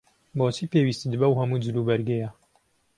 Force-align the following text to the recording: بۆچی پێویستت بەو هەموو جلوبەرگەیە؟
بۆچی 0.37 0.69
پێویستت 0.71 1.13
بەو 1.21 1.33
هەموو 1.39 1.61
جلوبەرگەیە؟ 1.65 2.29